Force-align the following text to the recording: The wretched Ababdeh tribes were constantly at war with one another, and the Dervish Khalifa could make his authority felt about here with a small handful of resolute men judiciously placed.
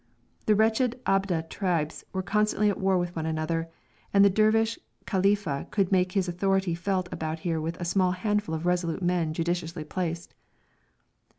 The 0.47 0.55
wretched 0.55 0.99
Ababdeh 1.05 1.47
tribes 1.51 2.03
were 2.11 2.23
constantly 2.23 2.71
at 2.71 2.79
war 2.79 2.97
with 2.97 3.15
one 3.15 3.27
another, 3.27 3.69
and 4.11 4.25
the 4.25 4.31
Dervish 4.31 4.79
Khalifa 5.05 5.67
could 5.69 5.91
make 5.91 6.13
his 6.13 6.27
authority 6.27 6.73
felt 6.73 7.07
about 7.13 7.41
here 7.41 7.61
with 7.61 7.79
a 7.79 7.85
small 7.85 8.13
handful 8.13 8.55
of 8.55 8.65
resolute 8.65 9.03
men 9.03 9.31
judiciously 9.31 9.83
placed. 9.83 10.33